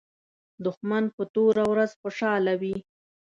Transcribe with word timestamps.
دښمن 0.65 1.03
په 1.15 1.23
توره 1.33 1.63
ورځ 1.71 1.91
خوشاله 2.01 2.53
وي 2.61 2.75